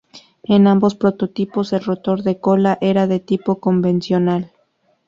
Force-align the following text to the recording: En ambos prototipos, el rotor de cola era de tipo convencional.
En 0.41 0.65
ambos 0.65 0.95
prototipos, 0.95 1.73
el 1.73 1.83
rotor 1.83 2.23
de 2.23 2.39
cola 2.39 2.79
era 2.81 3.05
de 3.05 3.19
tipo 3.19 3.59
convencional. 3.59 4.51